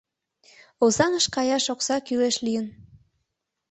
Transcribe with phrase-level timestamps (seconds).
[0.83, 2.67] —Озаҥыш каяш окса кӱлеш лийын.